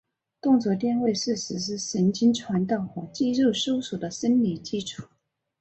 [0.41, 5.03] 动作电位是实现神经传导和肌肉收缩的生理基础。